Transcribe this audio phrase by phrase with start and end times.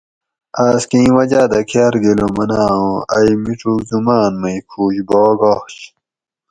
[0.65, 5.41] آس کہ این وجاۤ دہ کار گلو مناں اوں ائ میڄوک زماۤن مئ کھوش باگ
[5.53, 5.75] آش